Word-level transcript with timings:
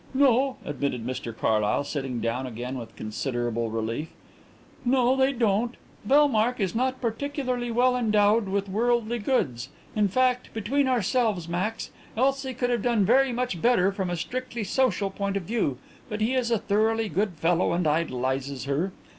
"No," 0.15 0.57
admitted 0.65 1.05
Mr 1.05 1.31
Carlyle, 1.37 1.83
sitting 1.83 2.21
down 2.21 2.47
again 2.47 2.75
with 2.75 2.95
considerable 2.95 3.69
relief. 3.69 4.07
"No, 4.83 5.15
they 5.15 5.31
don't. 5.31 5.75
Bellmark 6.07 6.59
is 6.59 6.73
not 6.73 6.99
particularly 6.99 7.69
well 7.69 7.95
endowed 7.95 8.49
with 8.49 8.67
worldly 8.67 9.19
goods 9.19 9.69
in 9.95 10.07
fact, 10.07 10.51
between 10.55 10.87
ourselves, 10.87 11.47
Max, 11.47 11.91
Elsie 12.17 12.55
could 12.55 12.71
have 12.71 12.81
done 12.81 13.05
very 13.05 13.31
much 13.31 13.61
better 13.61 13.91
from 13.91 14.09
a 14.09 14.17
strictly 14.17 14.63
social 14.63 15.11
point 15.11 15.37
of 15.37 15.43
view, 15.43 15.77
but 16.09 16.19
he 16.19 16.33
is 16.33 16.49
a 16.49 16.57
thoroughly 16.57 17.07
good 17.07 17.33
fellow 17.33 17.71
and 17.71 17.85
idolizes 17.85 18.63
her. 18.63 18.91